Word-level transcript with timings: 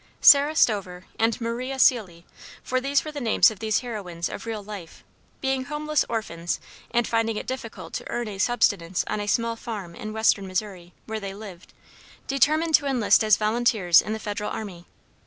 Sarah 0.19 0.55
Stover 0.55 1.05
and 1.19 1.39
Maria 1.39 1.75
Seelye, 1.75 2.23
for 2.63 2.81
these 2.81 3.05
were 3.05 3.11
the 3.11 3.21
names 3.21 3.51
of 3.51 3.59
these 3.59 3.81
heroines 3.81 4.29
of 4.29 4.47
real 4.47 4.63
life, 4.63 5.03
being 5.41 5.65
homeless 5.65 6.03
orphans, 6.09 6.59
and 6.89 7.07
finding 7.07 7.37
it 7.37 7.45
difficult 7.45 7.93
to 7.93 8.09
earn 8.09 8.27
a 8.27 8.39
subsistence 8.39 9.03
on 9.05 9.19
a 9.19 9.27
small 9.27 9.55
farm 9.55 9.93
in 9.93 10.11
Western 10.11 10.47
Missouri, 10.47 10.95
where 11.05 11.19
they 11.19 11.35
lived, 11.35 11.71
determined 12.25 12.73
to 12.73 12.87
enlist 12.87 13.23
as 13.23 13.37
volunteers 13.37 14.01
in 14.01 14.11
the 14.13 14.17
Federal 14.17 14.49
Army. 14.49 14.87